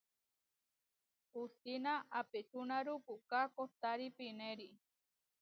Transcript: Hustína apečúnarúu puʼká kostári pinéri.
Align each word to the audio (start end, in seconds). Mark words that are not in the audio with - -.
Hustína 1.33 1.93
apečúnarúu 2.21 2.97
puʼká 3.05 3.41
kostári 3.57 4.07
pinéri. 4.17 4.69